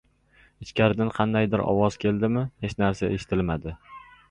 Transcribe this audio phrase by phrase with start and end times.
[0.65, 2.45] Ichkaridan qandaydir ovoz keldimi?
[2.67, 3.79] Hech narsa eshitilmadi